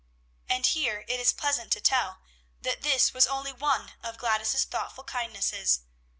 [0.49, 2.21] And here it is pleasant to tell,
[2.59, 5.81] that this was only one of Gladys's thoughtful kindnesses.